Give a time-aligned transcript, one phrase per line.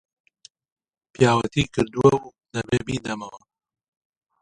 [1.13, 3.41] پیاوەتی کردووە و دەبێ بیدەمەوە